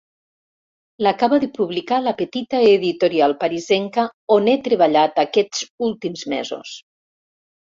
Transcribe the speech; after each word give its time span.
L'acaba 1.07 1.37
de 1.43 1.49
publicar 1.57 1.99
la 2.05 2.13
petita 2.21 2.61
editorial 2.69 3.35
parisenca 3.43 4.07
on 4.37 4.51
he 4.55 4.57
treballat 4.69 5.23
aquests 5.27 5.63
últims 5.91 6.27
mesos. 6.35 6.75